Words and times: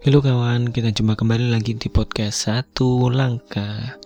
Halo 0.00 0.24
kawan, 0.24 0.72
kita 0.72 0.96
jumpa 0.96 1.12
kembali 1.12 1.52
lagi 1.52 1.76
di 1.76 1.92
podcast 1.92 2.48
Satu 2.48 3.12
Langkah. 3.12 4.00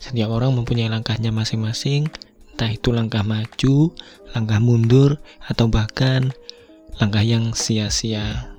Setiap 0.00 0.32
orang 0.32 0.56
mempunyai 0.56 0.88
langkahnya 0.88 1.36
masing-masing 1.36 2.08
Entah 2.56 2.72
itu 2.72 2.96
langkah 2.96 3.20
maju, 3.20 3.92
langkah 4.32 4.56
mundur, 4.56 5.20
atau 5.44 5.68
bahkan 5.68 6.32
langkah 6.96 7.20
yang 7.20 7.52
sia-sia. 7.52 8.56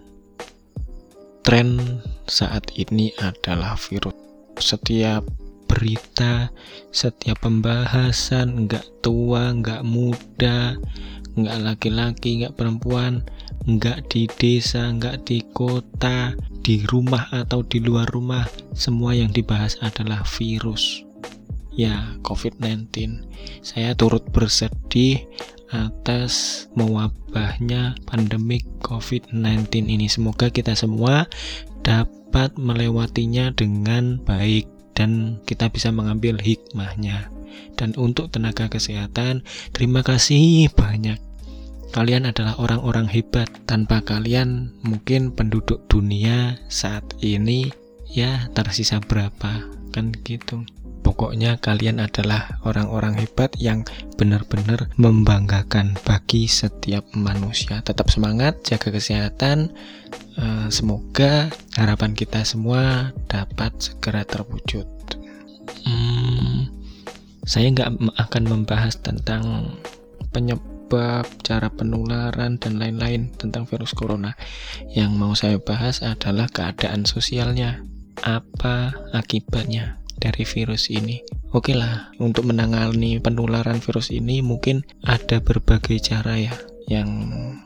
Tren 1.42 2.06
saat 2.30 2.70
ini 2.78 3.10
adalah 3.18 3.74
virus. 3.82 4.14
Setiap 4.62 5.26
berita, 5.66 6.54
setiap 6.94 7.42
pembahasan, 7.42 8.70
nggak 8.70 9.02
tua, 9.02 9.58
nggak 9.58 9.82
muda, 9.82 10.78
nggak 11.36 11.60
laki-laki, 11.64 12.44
nggak 12.44 12.56
perempuan, 12.56 13.24
nggak 13.68 14.08
di 14.12 14.28
desa, 14.40 14.92
nggak 14.92 15.28
di 15.28 15.44
kota, 15.52 16.34
di 16.66 16.82
rumah 16.88 17.30
atau 17.32 17.62
di 17.62 17.84
luar 17.84 18.10
rumah, 18.10 18.48
semua 18.74 19.14
yang 19.14 19.30
dibahas 19.30 19.78
adalah 19.84 20.24
virus. 20.26 21.04
Ya, 21.76 22.16
COVID-19. 22.24 23.20
Saya 23.60 23.92
turut 24.00 24.24
bersedih 24.32 25.28
atas 25.76 26.66
mewabahnya 26.78 28.00
pandemik 28.08 28.64
COVID-19 28.80 29.92
ini. 29.92 30.08
Semoga 30.08 30.48
kita 30.48 30.72
semua 30.72 31.28
dapat 31.84 32.56
melewatinya 32.56 33.52
dengan 33.52 34.24
baik 34.24 34.75
dan 34.98 35.44
kita 35.44 35.70
bisa 35.70 35.92
mengambil 35.92 36.40
hikmahnya. 36.42 37.30
Dan 37.76 37.92
untuk 38.00 38.32
tenaga 38.32 38.72
kesehatan, 38.72 39.44
terima 39.76 40.00
kasih 40.04 40.72
banyak 40.72 41.20
Kalian 41.96 42.28
adalah 42.28 42.60
orang-orang 42.60 43.08
hebat. 43.08 43.48
Tanpa 43.72 44.04
kalian, 44.04 44.68
mungkin 44.84 45.32
penduduk 45.32 45.88
dunia 45.88 46.60
saat 46.68 47.08
ini 47.24 47.72
ya 48.12 48.52
tersisa 48.52 49.00
berapa, 49.00 49.64
kan 49.96 50.12
gitu. 50.28 50.68
Pokoknya 51.08 51.56
kalian 51.56 52.04
adalah 52.04 52.60
orang-orang 52.68 53.16
hebat 53.16 53.56
yang 53.56 53.88
benar-benar 54.20 54.92
membanggakan 55.00 55.96
bagi 56.04 56.52
setiap 56.52 57.08
manusia. 57.16 57.80
Tetap 57.80 58.12
semangat, 58.12 58.60
jaga 58.68 58.92
kesehatan. 58.92 59.72
Eh, 60.36 60.68
semoga 60.76 61.48
harapan 61.80 62.12
kita 62.12 62.44
semua 62.44 63.16
dapat 63.32 63.72
segera 63.80 64.28
terwujud. 64.28 64.95
Hmm, 65.86 66.70
saya 67.46 67.70
nggak 67.70 68.18
akan 68.18 68.44
membahas 68.50 68.98
tentang 69.00 69.78
penyebab 70.34 71.30
cara 71.46 71.70
penularan, 71.70 72.58
dan 72.58 72.82
lain-lain 72.82 73.32
tentang 73.38 73.70
virus 73.70 73.94
corona. 73.94 74.34
Yang 74.92 75.12
mau 75.14 75.34
saya 75.38 75.58
bahas 75.62 76.02
adalah 76.02 76.50
keadaan 76.50 77.06
sosialnya. 77.06 77.86
Apa 78.26 78.96
akibatnya 79.14 80.02
dari 80.18 80.48
virus 80.48 80.90
ini? 80.90 81.22
Oke 81.54 81.72
lah, 81.78 82.12
untuk 82.18 82.48
menangani 82.50 83.22
penularan 83.22 83.80
virus 83.80 84.12
ini 84.12 84.42
mungkin 84.42 84.84
ada 85.06 85.40
berbagai 85.40 86.02
cara 86.02 86.36
ya. 86.36 86.56
Yang 86.86 87.10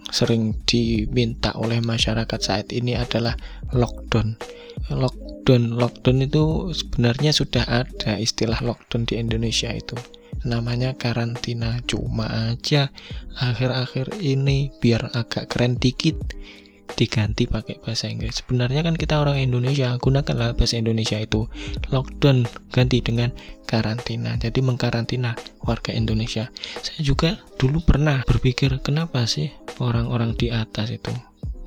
sering 0.10 0.56
diminta 0.64 1.54
oleh 1.60 1.84
masyarakat 1.84 2.40
saat 2.40 2.72
ini 2.72 2.96
adalah 2.96 3.36
lockdown. 3.76 4.40
Lockdown, 5.50 5.82
lockdown 5.82 6.30
itu 6.30 6.44
sebenarnya 6.78 7.34
sudah 7.34 7.66
ada 7.66 8.22
istilah 8.22 8.62
lockdown 8.62 9.10
di 9.10 9.18
Indonesia 9.18 9.74
itu 9.74 9.98
namanya 10.46 10.94
karantina 10.94 11.82
cuma 11.90 12.54
aja 12.54 12.94
akhir-akhir 13.34 14.22
ini 14.22 14.70
biar 14.78 15.10
agak 15.10 15.50
keren 15.50 15.82
dikit 15.82 16.22
diganti 16.94 17.50
pakai 17.50 17.82
bahasa 17.82 18.14
Inggris. 18.14 18.46
Sebenarnya 18.46 18.86
kan 18.86 18.94
kita 18.94 19.18
orang 19.18 19.42
Indonesia, 19.42 19.94
gunakanlah 19.98 20.54
bahasa 20.54 20.78
Indonesia 20.78 21.18
itu. 21.18 21.50
Lockdown 21.90 22.46
ganti 22.70 23.02
dengan 23.02 23.34
karantina. 23.66 24.38
Jadi 24.38 24.62
mengkarantina 24.62 25.34
warga 25.66 25.98
Indonesia. 25.98 26.54
Saya 26.82 27.02
juga 27.02 27.42
dulu 27.58 27.82
pernah 27.82 28.22
berpikir 28.26 28.86
kenapa 28.86 29.26
sih 29.26 29.50
orang-orang 29.82 30.38
di 30.38 30.54
atas 30.54 30.94
itu, 30.94 31.14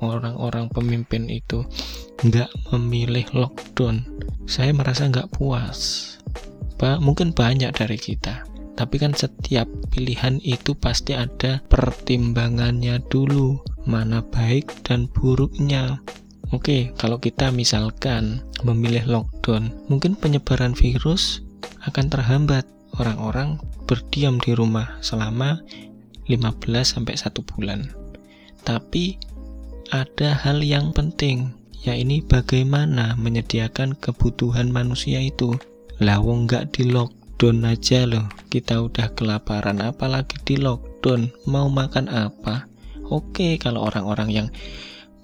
orang-orang 0.03 0.67
pemimpin 0.67 1.31
itu 1.31 1.63
nggak 2.27 2.51
memilih 2.75 3.23
lockdown. 3.31 4.03
Saya 4.43 4.75
merasa 4.75 5.07
nggak 5.07 5.31
puas. 5.39 6.11
Pak, 6.75 6.99
mungkin 6.99 7.31
banyak 7.31 7.71
dari 7.71 7.95
kita 7.95 8.53
tapi 8.73 8.97
kan 8.97 9.13
setiap 9.13 9.69
pilihan 9.93 10.41
itu 10.41 10.73
pasti 10.73 11.13
ada 11.13 11.61
pertimbangannya 11.69 12.97
dulu, 13.05 13.61
mana 13.85 14.25
baik 14.25 14.69
dan 14.81 15.05
buruknya. 15.13 16.01
Oke, 16.49 16.93
kalau 16.97 17.21
kita 17.21 17.53
misalkan 17.53 18.41
memilih 18.65 19.05
lockdown, 19.05 19.73
mungkin 19.89 20.17
penyebaran 20.17 20.73
virus 20.73 21.45
akan 21.85 22.09
terhambat. 22.09 22.65
Orang-orang 22.93 23.57
berdiam 23.89 24.37
di 24.37 24.53
rumah 24.53 25.01
selama 25.01 25.65
15 26.29 26.61
sampai 26.85 27.17
1 27.17 27.41
bulan. 27.41 27.89
Tapi 28.61 29.17
ada 29.93 30.33
hal 30.33 30.65
yang 30.65 30.89
penting, 30.89 31.53
yaitu 31.85 32.25
bagaimana 32.25 33.13
menyediakan 33.21 33.93
kebutuhan 34.01 34.73
manusia 34.73 35.21
itu. 35.21 35.53
Lawong 36.01 36.49
nggak 36.49 36.73
di 36.73 36.89
lock 36.89 37.13
lockdown 37.43 37.67
aja 37.67 38.07
loh. 38.07 38.31
Kita 38.47 38.79
udah 38.79 39.11
kelaparan 39.19 39.83
apalagi 39.83 40.39
di 40.47 40.55
lockdown. 40.55 41.27
Mau 41.43 41.67
makan 41.67 42.07
apa? 42.07 42.71
Oke 43.11 43.59
kalau 43.59 43.83
orang-orang 43.83 44.31
yang 44.31 44.47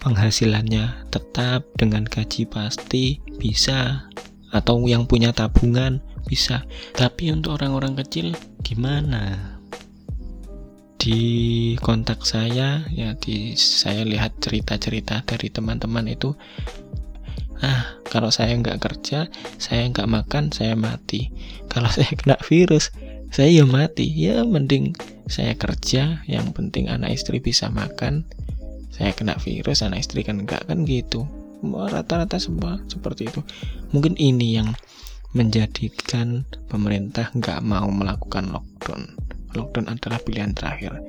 penghasilannya 0.03 1.07
tetap 1.15 1.63
dengan 1.79 2.03
gaji 2.03 2.43
pasti 2.43 3.23
bisa. 3.39 4.11
Atau 4.51 4.83
yang 4.83 5.07
punya 5.07 5.31
tabungan 5.31 6.03
bisa. 6.27 6.67
Tapi 6.91 7.31
untuk 7.31 7.55
orang-orang 7.55 7.95
kecil 8.03 8.35
gimana 8.67 9.55
di 10.99 11.21
kontak 11.79 12.27
saya 12.27 12.83
ya 12.91 13.15
di 13.15 13.55
saya 13.55 14.03
lihat 14.03 14.43
cerita-cerita 14.43 15.23
dari 15.23 15.47
teman-teman 15.47 16.11
itu 16.11 16.35
ah 17.63 17.95
kalau 18.03 18.27
saya 18.27 18.51
nggak 18.59 18.83
kerja 18.83 19.31
saya 19.55 19.87
nggak 19.87 20.11
makan 20.11 20.51
saya 20.51 20.75
mati. 20.75 21.31
Kalau 21.71 21.87
saya 21.95 22.11
kena 22.19 22.35
virus 22.43 22.91
saya 23.31 23.63
ya 23.63 23.65
mati. 23.65 24.11
Ya 24.11 24.43
mending 24.43 24.91
saya 25.31 25.55
kerja 25.55 26.19
yang 26.27 26.51
penting 26.51 26.91
anak 26.91 27.15
istri 27.15 27.39
bisa 27.39 27.71
makan. 27.71 28.27
Saya 28.91 29.15
kena 29.15 29.39
virus 29.39 29.79
anak 29.79 30.03
istri 30.03 30.27
kan 30.27 30.43
enggak 30.43 30.67
kan 30.67 30.83
gitu. 30.83 31.23
Rata-rata 31.63 32.39
semua 32.43 32.83
seperti 32.91 33.31
itu. 33.31 33.39
Mungkin 33.95 34.19
ini 34.19 34.59
yang 34.59 34.75
menjadikan 35.31 36.43
pemerintah 36.67 37.29
nggak 37.37 37.61
mau 37.61 37.87
melakukan 37.87 38.49
lockdown 38.49 39.18
lockdown 39.55 39.89
adalah 39.89 40.19
pilihan 40.21 40.53
terakhir 40.53 40.99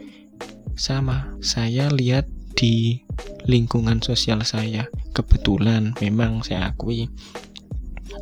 sama 0.80 1.36
saya 1.44 1.92
lihat 1.92 2.24
di 2.56 3.04
lingkungan 3.44 4.00
sosial 4.00 4.40
saya. 4.48 4.88
Kebetulan 5.12 5.92
memang 6.00 6.40
saya 6.40 6.72
akui 6.72 7.10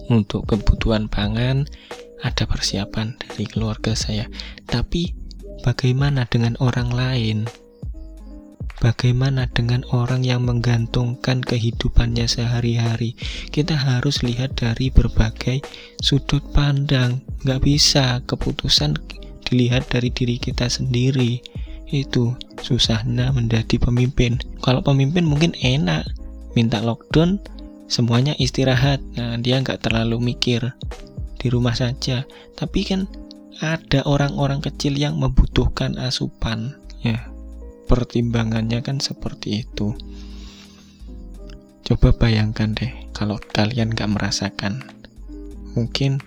untuk 0.09 0.49
kebutuhan 0.49 1.07
pangan 1.07 1.69
ada 2.25 2.45
persiapan 2.51 3.15
dari 3.19 3.47
keluarga 3.47 3.95
saya. 3.95 4.27
Tapi 4.67 5.15
bagaimana 5.63 6.27
dengan 6.27 6.59
orang 6.59 6.91
lain? 6.91 7.39
Bagaimana 8.79 9.51
dengan 9.51 9.83
orang 9.91 10.23
yang 10.23 10.47
menggantungkan 10.47 11.43
kehidupannya 11.43 12.31
sehari-hari? 12.31 13.19
Kita 13.51 13.75
harus 13.75 14.23
lihat 14.23 14.55
dari 14.55 14.95
berbagai 14.95 15.67
sudut 15.99 16.47
pandang. 16.55 17.27
Nggak 17.43 17.61
bisa 17.67 18.23
keputusan 18.23 18.95
dilihat 19.49 19.89
dari 19.89 20.13
diri 20.13 20.37
kita 20.37 20.69
sendiri. 20.69 21.41
Itu 21.89 22.37
susahnya 22.61 23.33
menjadi 23.33 23.81
pemimpin. 23.81 24.37
Kalau 24.61 24.85
pemimpin 24.85 25.25
mungkin 25.25 25.57
enak 25.57 26.05
minta 26.53 26.85
lockdown 26.85 27.41
semuanya 27.89 28.37
istirahat. 28.37 29.01
Nah 29.17 29.41
dia 29.41 29.57
nggak 29.65 29.89
terlalu 29.89 30.21
mikir 30.37 30.77
di 31.41 31.47
rumah 31.49 31.73
saja. 31.73 32.29
Tapi 32.53 32.81
kan 32.85 33.09
ada 33.65 34.05
orang-orang 34.05 34.61
kecil 34.61 35.01
yang 35.01 35.17
membutuhkan 35.17 35.97
asupan. 35.97 36.77
Ya 37.01 37.25
pertimbangannya 37.89 38.85
kan 38.85 39.01
seperti 39.01 39.65
itu. 39.65 39.97
Coba 41.89 42.13
bayangkan 42.13 42.77
deh 42.77 42.93
kalau 43.17 43.41
kalian 43.41 43.97
nggak 43.97 44.13
merasakan 44.13 44.85
mungkin 45.73 46.19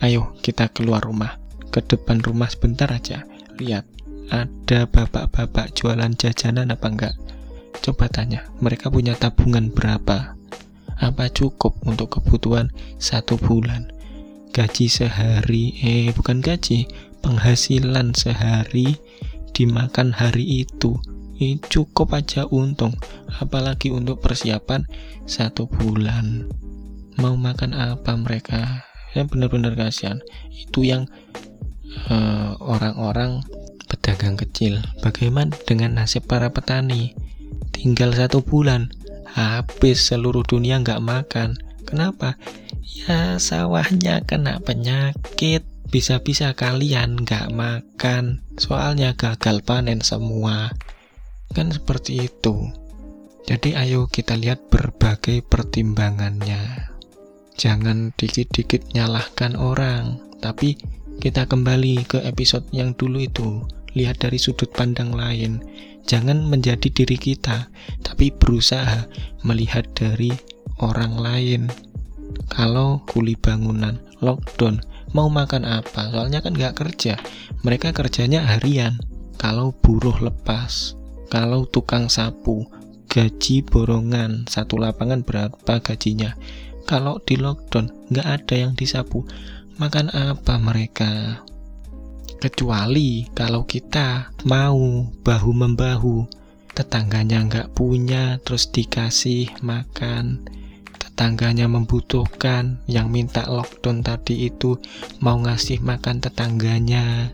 ayo 0.00 0.32
kita 0.44 0.72
keluar 0.72 1.04
rumah 1.04 1.40
ke 1.70 1.80
depan 1.86 2.20
rumah 2.20 2.50
sebentar 2.50 2.90
aja 2.90 3.24
lihat 3.56 3.86
ada 4.30 4.86
bapak-bapak 4.86 5.74
jualan 5.74 6.14
jajanan 6.14 6.70
apa 6.70 6.86
enggak? 6.86 7.14
Coba 7.82 8.06
tanya, 8.06 8.46
mereka 8.62 8.86
punya 8.86 9.18
tabungan 9.18 9.74
berapa? 9.74 10.38
Apa 11.02 11.26
cukup 11.34 11.74
untuk 11.82 12.14
kebutuhan 12.14 12.70
satu 13.02 13.34
bulan? 13.34 13.90
Gaji 14.54 14.86
sehari, 14.86 15.74
eh 15.82 16.14
bukan 16.14 16.38
gaji, 16.38 16.86
penghasilan 17.26 18.14
sehari 18.14 19.02
dimakan 19.50 20.14
hari 20.14 20.62
itu, 20.62 20.94
ini 21.40 21.56
cukup 21.72 22.12
aja 22.14 22.44
untung 22.52 22.92
apalagi 23.40 23.88
untuk 23.88 24.20
persiapan 24.20 24.84
satu 25.24 25.64
bulan 25.66 26.44
mau 27.16 27.32
makan 27.34 27.72
apa 27.72 28.12
mereka 28.14 28.84
ya 29.16 29.24
benar-benar 29.24 29.74
kasihan 29.74 30.20
itu 30.52 30.84
yang 30.84 31.08
eh, 31.08 31.49
orang-orang 32.60 33.40
uh, 33.42 33.60
pedagang 33.90 34.38
kecil 34.38 34.78
bagaimana 35.02 35.54
dengan 35.66 35.98
nasib 35.98 36.26
para 36.30 36.54
petani? 36.54 37.14
Tinggal 37.74 38.14
satu 38.14 38.42
bulan 38.42 38.90
habis 39.26 40.06
seluruh 40.06 40.46
dunia 40.46 40.78
nggak 40.82 41.02
makan. 41.02 41.58
Kenapa? 41.86 42.38
Ya 42.82 43.38
sawahnya 43.42 44.22
kena 44.22 44.62
penyakit. 44.62 45.66
Bisa-bisa 45.90 46.54
kalian 46.54 47.26
nggak 47.26 47.50
makan. 47.50 48.46
Soalnya 48.54 49.18
gagal 49.18 49.66
panen 49.66 49.98
semua. 50.06 50.70
Kan 51.50 51.74
seperti 51.74 52.30
itu. 52.30 52.70
Jadi 53.42 53.74
ayo 53.74 54.06
kita 54.06 54.38
lihat 54.38 54.70
berbagai 54.70 55.42
pertimbangannya. 55.42 56.94
Jangan 57.58 58.14
dikit-dikit 58.14 58.94
nyalahkan 58.94 59.58
orang 59.58 60.30
tapi 60.40 60.80
kita 61.20 61.44
kembali 61.44 62.08
ke 62.08 62.18
episode 62.24 62.64
yang 62.72 62.96
dulu 62.96 63.20
itu. 63.20 63.60
Lihat 63.92 64.24
dari 64.24 64.40
sudut 64.40 64.72
pandang 64.72 65.12
lain. 65.12 65.60
Jangan 66.08 66.48
menjadi 66.48 66.88
diri 66.88 67.20
kita 67.20 67.68
tapi 68.00 68.32
berusaha 68.32 69.04
melihat 69.44 69.84
dari 69.92 70.32
orang 70.80 71.20
lain. 71.20 71.62
Kalau 72.48 73.04
kuli 73.04 73.36
bangunan 73.36 74.00
lockdown 74.24 74.80
mau 75.12 75.28
makan 75.28 75.68
apa? 75.68 76.08
Soalnya 76.08 76.40
kan 76.40 76.56
nggak 76.56 76.80
kerja. 76.80 77.20
Mereka 77.68 77.92
kerjanya 77.92 78.40
harian. 78.56 78.96
Kalau 79.36 79.76
buruh 79.76 80.16
lepas 80.24 80.96
kalau 81.28 81.68
tukang 81.68 82.08
sapu 82.08 82.64
gaji 83.12 83.60
borongan. 83.60 84.48
Satu 84.48 84.80
lapangan 84.80 85.20
berapa 85.20 85.84
gajinya? 85.84 86.32
Kalau 86.88 87.20
di 87.20 87.36
lockdown 87.36 88.08
nggak 88.08 88.26
ada 88.26 88.54
yang 88.56 88.72
disapu 88.72 89.28
makan 89.80 90.12
apa 90.12 90.60
mereka? 90.60 91.40
Kecuali 92.36 93.24
kalau 93.32 93.64
kita 93.64 94.28
mau 94.44 95.08
bahu 95.24 95.50
membahu. 95.56 96.28
Tetangganya 96.70 97.40
nggak 97.48 97.72
punya 97.72 98.36
terus 98.44 98.68
dikasih 98.68 99.48
makan. 99.64 100.44
Tetangganya 101.00 101.64
membutuhkan 101.64 102.84
yang 102.84 103.08
minta 103.08 103.48
lockdown 103.48 104.04
tadi 104.04 104.52
itu 104.52 104.76
mau 105.24 105.40
ngasih 105.40 105.80
makan 105.80 106.20
tetangganya. 106.20 107.32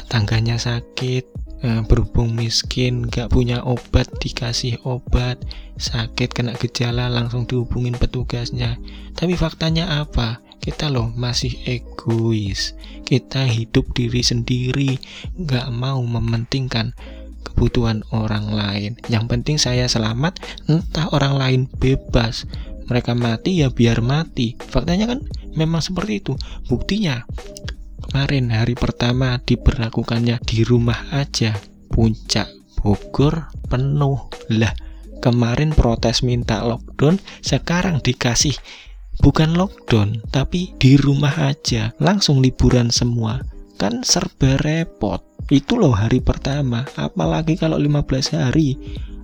Tetangganya 0.00 0.56
sakit 0.56 1.24
eh, 1.60 1.80
berhubung 1.84 2.32
miskin 2.32 3.04
gak 3.04 3.36
punya 3.36 3.60
obat 3.64 4.08
dikasih 4.16 4.80
obat. 4.88 5.36
Sakit 5.76 6.32
kena 6.32 6.56
gejala 6.56 7.12
langsung 7.12 7.44
dihubungin 7.44 7.96
petugasnya. 8.00 8.80
Tapi 9.12 9.36
faktanya 9.36 10.04
apa 10.04 10.49
kita 10.60 10.92
loh 10.92 11.08
masih 11.16 11.56
egois. 11.64 12.76
Kita 13.08 13.48
hidup 13.48 13.96
diri 13.96 14.20
sendiri 14.20 15.00
gak 15.40 15.72
mau 15.72 15.98
mementingkan 16.04 16.92
kebutuhan 17.42 18.04
orang 18.12 18.52
lain. 18.52 18.92
Yang 19.08 19.24
penting 19.26 19.56
saya 19.56 19.88
selamat 19.88 20.38
entah 20.68 21.08
orang 21.10 21.34
lain 21.40 21.60
bebas. 21.80 22.44
Mereka 22.86 23.16
mati 23.16 23.64
ya 23.64 23.72
biar 23.72 24.04
mati. 24.04 24.54
Faktanya 24.60 25.10
kan 25.10 25.24
memang 25.56 25.80
seperti 25.80 26.20
itu. 26.20 26.32
Buktinya 26.68 27.24
kemarin 28.06 28.52
hari 28.52 28.76
pertama 28.76 29.40
diberlakukannya 29.42 30.38
di 30.44 30.62
rumah 30.62 31.08
aja. 31.10 31.56
Puncak 31.90 32.52
Bogor 32.78 33.48
penuh. 33.68 34.28
Lah 34.52 34.72
kemarin 35.20 35.76
protes 35.76 36.24
minta 36.24 36.64
lockdown 36.64 37.20
sekarang 37.44 38.00
dikasih 38.00 38.56
bukan 39.20 39.54
lockdown 39.54 40.24
tapi 40.32 40.72
di 40.80 40.96
rumah 40.96 41.32
aja. 41.36 41.92
Langsung 42.00 42.40
liburan 42.40 42.88
semua. 42.88 43.40
Kan 43.76 44.04
serba 44.04 44.60
repot. 44.60 45.22
Itu 45.48 45.80
loh 45.80 45.94
hari 45.94 46.20
pertama. 46.20 46.84
Apalagi 46.96 47.56
kalau 47.56 47.76
15 47.78 48.36
hari. 48.36 48.76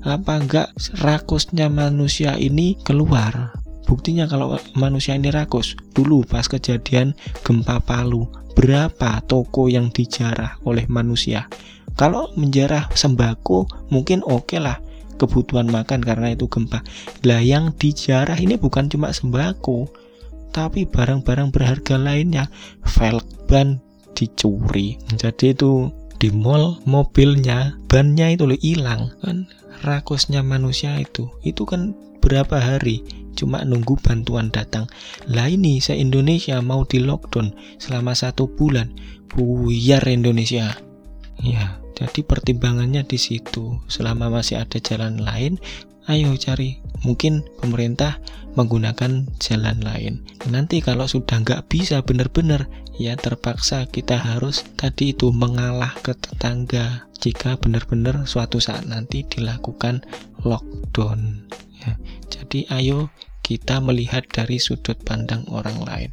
Apa 0.06 0.38
enggak 0.38 0.70
rakusnya 1.02 1.66
manusia 1.66 2.38
ini 2.38 2.78
keluar? 2.86 3.50
Buktinya 3.90 4.30
kalau 4.30 4.54
manusia 4.78 5.18
ini 5.18 5.34
rakus 5.34 5.74
dulu 5.94 6.22
pas 6.22 6.46
kejadian 6.46 7.14
gempa 7.42 7.82
Palu 7.82 8.26
berapa 8.54 9.22
toko 9.26 9.66
yang 9.66 9.90
dijarah 9.90 10.62
oleh 10.62 10.86
manusia? 10.86 11.50
Kalau 11.98 12.30
menjarah 12.38 12.86
sembako 12.94 13.90
mungkin 13.90 14.22
oke 14.26 14.54
okay 14.54 14.60
lah 14.62 14.78
kebutuhan 15.16 15.68
makan 15.68 16.04
karena 16.04 16.32
itu 16.32 16.46
gempa. 16.46 16.84
Lah 17.24 17.40
yang 17.40 17.74
dijarah 17.74 18.36
ini 18.38 18.60
bukan 18.60 18.88
cuma 18.92 19.10
sembako 19.10 19.90
tapi 20.54 20.88
barang-barang 20.88 21.52
berharga 21.52 21.96
lainnya. 22.00 22.48
Velg 22.84 23.24
ban 23.44 23.80
dicuri. 24.16 24.96
Jadi 25.16 25.52
itu 25.52 25.92
di 26.16 26.32
mall 26.32 26.80
mobilnya 26.88 27.76
bannya 27.88 28.32
itu 28.32 28.48
loh 28.48 28.60
hilang. 28.60 29.12
Kan 29.20 29.48
rakusnya 29.84 30.40
manusia 30.40 30.96
itu 30.96 31.28
itu 31.44 31.68
kan 31.68 31.92
berapa 32.24 32.56
hari 32.56 33.04
cuma 33.36 33.60
nunggu 33.62 34.00
bantuan 34.00 34.48
datang. 34.48 34.88
Lah 35.28 35.52
ini 35.52 35.76
se 35.84 35.92
Indonesia 35.92 36.56
mau 36.64 36.88
di 36.88 37.04
lockdown 37.04 37.52
selama 37.76 38.16
satu 38.16 38.48
bulan. 38.48 38.96
Buyar 39.28 40.00
Indonesia. 40.08 40.72
Ya 41.44 41.76
jadi 41.96 42.20
pertimbangannya 42.20 43.08
di 43.08 43.16
situ. 43.16 43.80
Selama 43.88 44.28
masih 44.28 44.60
ada 44.60 44.76
jalan 44.76 45.16
lain 45.24 45.56
ayo 46.06 46.36
cari. 46.36 46.78
Mungkin 47.02 47.40
pemerintah 47.60 48.20
menggunakan 48.56 49.28
jalan 49.40 49.78
lain. 49.80 50.24
Nanti 50.48 50.84
kalau 50.84 51.08
sudah 51.08 51.40
nggak 51.40 51.72
bisa 51.72 52.00
benar-benar 52.04 52.68
ya 52.96 53.12
terpaksa 53.16 53.84
kita 53.88 54.16
harus 54.16 54.64
tadi 54.76 55.12
itu 55.16 55.32
mengalah 55.32 55.92
ke 56.00 56.12
tetangga. 56.16 57.08
Jika 57.16 57.56
benar-benar 57.56 58.28
suatu 58.28 58.60
saat 58.60 58.84
nanti 58.84 59.24
dilakukan 59.24 60.04
lockdown 60.44 61.48
ya. 61.80 61.96
Jadi 62.28 62.68
ayo 62.70 63.08
kita 63.40 63.78
melihat 63.80 64.26
dari 64.28 64.58
sudut 64.60 64.98
pandang 65.00 65.46
orang 65.48 65.80
lain. 65.86 66.10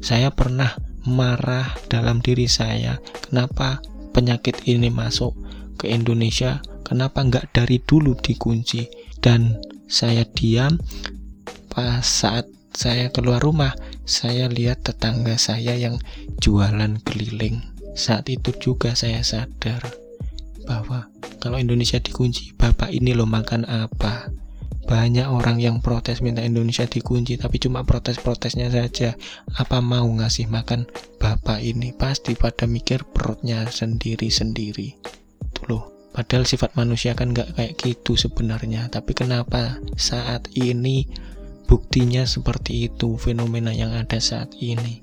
Saya 0.00 0.32
pernah 0.32 0.74
marah 1.04 1.76
dalam 1.92 2.24
diri 2.24 2.48
saya. 2.48 3.00
Kenapa 3.28 3.84
penyakit 4.10 4.66
ini 4.66 4.90
masuk 4.92 5.34
ke 5.80 5.88
Indonesia 5.88 6.60
kenapa 6.84 7.22
nggak 7.24 7.54
dari 7.54 7.78
dulu 7.80 8.18
dikunci? 8.18 8.90
Dan 9.20 9.60
saya 9.86 10.24
diam 10.24 10.80
pas 11.70 12.02
saat 12.02 12.48
saya 12.70 13.10
keluar 13.10 13.42
rumah 13.42 13.74
saya 14.06 14.46
lihat 14.46 14.86
tetangga 14.86 15.36
saya 15.36 15.74
yang 15.76 15.98
jualan 16.38 16.98
keliling. 17.02 17.62
Saat 17.94 18.30
itu 18.30 18.54
juga 18.56 18.94
saya 18.94 19.20
sadar 19.26 19.82
bahwa 20.64 21.10
kalau 21.42 21.58
Indonesia 21.58 21.98
dikunci 21.98 22.54
bapak 22.54 22.94
ini 22.94 23.16
lo 23.16 23.26
makan 23.26 23.66
apa 23.66 24.30
banyak 24.88 25.26
orang 25.30 25.62
yang 25.62 25.78
protes 25.78 26.18
minta 26.18 26.42
Indonesia 26.42 26.86
dikunci 26.88 27.38
tapi 27.38 27.62
cuma 27.62 27.86
protes-protesnya 27.86 28.74
saja 28.74 29.14
apa 29.54 29.78
mau 29.78 30.06
ngasih 30.06 30.50
makan 30.50 30.90
bapak 31.22 31.62
ini 31.62 31.94
pasti 31.94 32.34
pada 32.34 32.66
mikir 32.66 33.06
perutnya 33.06 33.66
sendiri-sendiri 33.70 34.98
itu 35.40 35.62
loh 35.70 36.00
Padahal 36.10 36.42
sifat 36.42 36.74
manusia 36.74 37.14
kan 37.14 37.30
nggak 37.30 37.54
kayak 37.54 37.74
gitu 37.78 38.18
sebenarnya. 38.18 38.90
Tapi 38.90 39.14
kenapa 39.14 39.78
saat 39.94 40.50
ini 40.58 41.06
buktinya 41.70 42.26
seperti 42.26 42.90
itu 42.90 43.14
fenomena 43.14 43.70
yang 43.70 43.94
ada 43.94 44.18
saat 44.18 44.50
ini? 44.58 44.98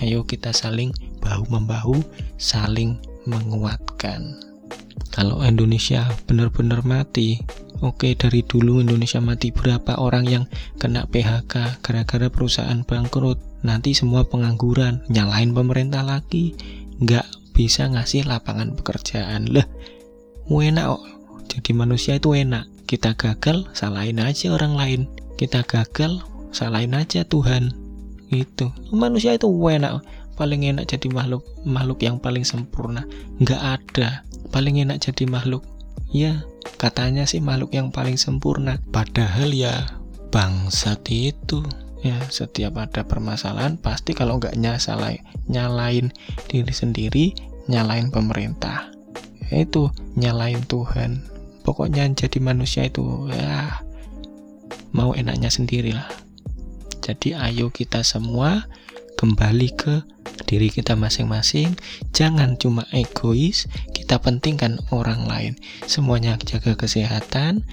Ayo 0.00 0.24
kita 0.24 0.56
saling 0.56 0.92
bahu-membahu, 1.20 2.00
saling 2.40 2.96
menguatkan. 3.28 4.40
Kalau 5.12 5.44
Indonesia 5.44 6.08
benar-benar 6.24 6.80
mati, 6.82 7.44
oke 7.80 8.14
dari 8.14 8.44
dulu 8.44 8.82
Indonesia 8.82 9.18
mati 9.22 9.50
berapa 9.50 9.98
orang 9.98 10.24
yang 10.26 10.44
kena 10.78 11.06
PHK 11.08 11.82
gara-gara 11.82 12.28
perusahaan 12.28 12.80
bangkrut. 12.84 13.40
Nanti 13.66 13.90
semua 13.90 14.22
pengangguran, 14.22 15.02
nyalain 15.10 15.50
pemerintah 15.50 16.06
lagi, 16.06 16.54
nggak 17.02 17.54
bisa 17.58 17.90
ngasih 17.90 18.22
lapangan 18.30 18.78
pekerjaan. 18.78 19.50
Lah, 19.50 19.66
enak 20.46 20.84
kok. 20.94 21.02
Jadi 21.50 21.70
manusia 21.74 22.14
itu 22.14 22.38
enak. 22.38 22.70
Kita 22.86 23.18
gagal 23.18 23.66
salahin 23.74 24.22
aja 24.22 24.54
orang 24.54 24.78
lain. 24.78 25.00
Kita 25.34 25.66
gagal 25.66 26.22
salahin 26.54 26.94
aja 26.94 27.26
Tuhan. 27.26 27.74
Gitu. 28.30 28.70
Manusia 28.94 29.34
itu 29.34 29.50
enak 29.50 30.04
paling 30.38 30.70
enak 30.70 30.86
jadi 30.86 31.10
makhluk 31.10 31.42
makhluk 31.66 31.98
yang 32.06 32.22
paling 32.22 32.46
sempurna. 32.46 33.02
Nggak 33.42 33.58
ada. 33.58 34.22
Paling 34.54 34.78
enak 34.86 35.02
jadi 35.02 35.26
makhluk. 35.26 35.66
Ya 36.14 36.46
katanya 36.78 37.26
sih 37.26 37.42
makhluk 37.42 37.74
yang 37.74 37.90
paling 37.90 38.14
sempurna. 38.14 38.78
Padahal 38.94 39.50
ya 39.50 39.98
bangsat 40.30 41.02
itu. 41.10 41.66
Ya 42.06 42.14
setiap 42.30 42.78
ada 42.78 43.02
permasalahan 43.02 43.74
pasti 43.74 44.14
kalau 44.14 44.38
nggak 44.38 44.54
nyalain 44.54 45.18
nyalain 45.50 46.14
diri 46.46 46.70
sendiri 46.70 47.34
nyalain 47.66 48.14
pemerintah. 48.14 48.94
Itu 49.50 49.90
nyalain 50.14 50.62
Tuhan. 50.62 51.26
Pokoknya 51.66 52.06
jadi 52.14 52.38
manusia 52.38 52.86
itu 52.86 53.28
ya 53.28 53.82
mau 54.94 55.12
enaknya 55.12 55.50
sendirilah. 55.50 56.08
Jadi 57.02 57.34
ayo 57.34 57.74
kita 57.74 58.06
semua 58.06 58.68
kembali 59.18 59.68
ke 59.74 60.06
diri 60.46 60.70
kita 60.70 60.94
masing-masing. 60.94 61.74
Jangan 62.14 62.54
cuma 62.54 62.86
egois 62.94 63.66
kita 63.90 64.22
pentingkan 64.22 64.78
orang 64.94 65.26
lain. 65.26 65.52
Semuanya 65.90 66.38
jaga 66.38 66.78
kesehatan 66.78 67.66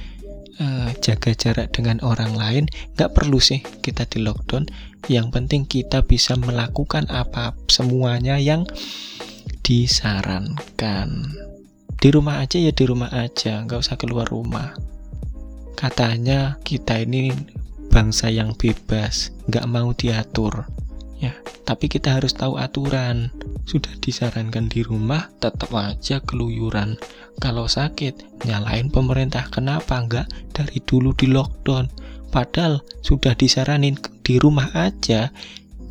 uh, 0.58 0.90
jaga 1.06 1.38
jarak 1.38 1.70
dengan 1.70 2.02
orang 2.02 2.34
lain. 2.34 2.66
Nggak 2.98 3.14
perlu 3.14 3.38
sih 3.38 3.62
kita 3.86 4.10
di 4.10 4.26
lockdown. 4.26 4.66
Yang 5.06 5.28
penting 5.30 5.62
kita 5.70 6.02
bisa 6.02 6.34
melakukan 6.34 7.06
apa 7.14 7.54
semuanya 7.70 8.42
yang 8.42 8.66
disarankan. 9.62 11.30
Di 11.96 12.10
rumah 12.10 12.42
aja 12.42 12.58
ya 12.58 12.74
di 12.74 12.86
rumah 12.90 13.14
aja 13.14 13.62
nggak 13.62 13.80
usah 13.86 14.02
keluar 14.02 14.26
rumah. 14.26 14.74
Katanya 15.78 16.58
kita 16.66 17.06
ini 17.06 17.30
bangsa 17.94 18.34
yang 18.34 18.58
bebas 18.58 19.32
nggak 19.48 19.66
mau 19.70 19.94
diatur 19.96 20.68
ya 21.20 21.34
tapi 21.66 21.90
kita 21.90 22.22
harus 22.22 22.38
tahu 22.38 22.62
aturan. 22.62 23.34
Sudah 23.66 23.90
disarankan 23.98 24.70
di 24.70 24.86
rumah 24.86 25.34
tetap 25.42 25.74
aja 25.74 26.22
keluyuran. 26.22 27.02
Kalau 27.42 27.66
sakit 27.66 28.46
nyalain 28.46 28.94
pemerintah. 28.94 29.50
Kenapa 29.50 29.98
enggak? 29.98 30.30
Dari 30.54 30.78
dulu 30.86 31.18
di 31.18 31.26
lockdown. 31.34 31.90
Padahal 32.30 32.86
sudah 33.02 33.34
disaranin 33.34 33.98
di 34.22 34.38
rumah 34.38 34.70
aja. 34.78 35.34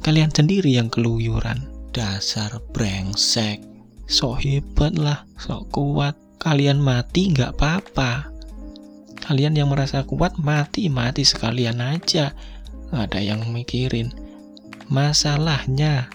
Kalian 0.07 0.31
sendiri 0.31 0.79
yang 0.79 0.87
keluyuran. 0.87 1.67
Dasar 1.91 2.63
brengsek. 2.71 3.59
Sok 4.07 4.47
hebat 4.47 4.95
lah 4.95 5.27
sok 5.43 5.75
kuat. 5.75 6.15
Kalian 6.39 6.79
mati 6.79 7.35
nggak 7.35 7.59
apa-apa. 7.59 8.31
Kalian 9.27 9.59
yang 9.59 9.75
merasa 9.75 10.07
kuat 10.07 10.39
mati 10.39 10.87
mati 10.87 11.27
sekalian 11.27 11.83
aja. 11.83 12.31
Ada 12.95 13.19
yang 13.19 13.51
mikirin 13.51 14.24
Masalahnya, 14.93 16.13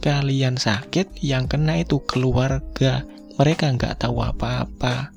kalian 0.00 0.56
sakit, 0.56 1.20
yang 1.20 1.44
kena 1.44 1.84
itu 1.84 2.00
keluarga. 2.08 3.04
Mereka 3.36 3.76
nggak 3.76 4.04
tahu 4.04 4.24
apa-apa. 4.24 5.12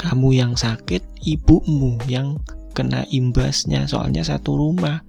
Kamu 0.00 0.32
yang 0.32 0.56
sakit, 0.56 1.04
ibumu 1.28 2.00
yang 2.08 2.40
kena 2.72 3.04
imbasnya, 3.12 3.84
soalnya 3.84 4.24
satu 4.24 4.56
rumah. 4.56 5.04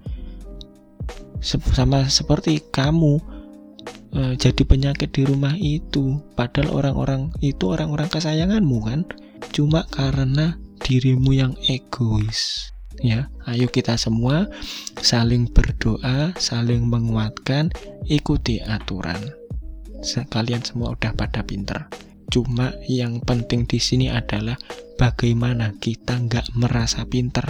Sama 1.42 2.06
seperti 2.06 2.62
kamu 2.70 3.18
e, 4.14 4.20
jadi 4.38 4.62
penyakit 4.62 5.10
di 5.10 5.26
rumah 5.26 5.56
itu, 5.58 6.20
padahal 6.38 6.70
orang-orang 6.70 7.22
itu 7.42 7.72
orang-orang 7.72 8.06
kesayanganmu 8.12 8.78
kan, 8.84 9.00
cuma 9.50 9.88
karena 9.90 10.60
dirimu 10.84 11.34
yang 11.34 11.54
egois 11.66 12.71
ya 13.00 13.32
ayo 13.48 13.72
kita 13.72 13.96
semua 13.96 14.52
saling 15.00 15.48
berdoa 15.48 16.36
saling 16.36 16.84
menguatkan 16.84 17.72
ikuti 18.06 18.60
aturan. 18.60 19.18
Kalian 20.02 20.66
semua 20.66 20.98
udah 20.98 21.14
pada 21.14 21.46
pinter. 21.46 21.86
Cuma 22.26 22.74
yang 22.90 23.22
penting 23.22 23.68
di 23.68 23.78
sini 23.78 24.10
adalah 24.10 24.58
bagaimana 24.98 25.76
kita 25.78 26.18
nggak 26.18 26.58
merasa 26.58 27.06
pinter. 27.06 27.44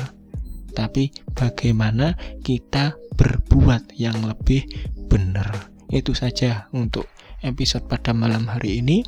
Tapi 0.72 1.12
bagaimana 1.32 2.12
kita 2.44 2.96
berbuat 3.16 3.96
yang 3.96 4.20
lebih 4.24 4.68
benar. 5.08 5.72
Itu 5.88 6.12
saja 6.12 6.68
untuk 6.76 7.08
episode 7.40 7.88
pada 7.88 8.12
malam 8.12 8.48
hari 8.52 8.84
ini. 8.84 9.00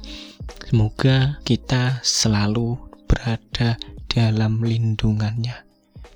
Semoga 0.64 1.42
kita 1.44 2.00
selalu 2.00 2.80
berada 3.04 3.76
dalam 4.08 4.64
lindungannya 4.64 5.73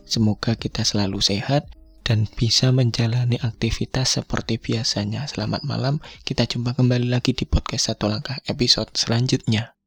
Semoga 0.09 0.57
kita 0.57 0.83
selalu 0.83 1.21
sehat 1.21 1.69
dan 2.03 2.25
bisa 2.25 2.73
menjalani 2.73 3.37
aktivitas 3.39 4.17
seperti 4.17 4.57
biasanya. 4.57 5.29
Selamat 5.29 5.63
malam, 5.69 6.01
kita 6.25 6.49
jumpa 6.49 6.73
kembali 6.73 7.13
lagi 7.13 7.37
di 7.37 7.45
podcast 7.45 7.93
Satu 7.93 8.09
Langkah 8.09 8.41
episode 8.49 8.89
selanjutnya. 8.97 9.78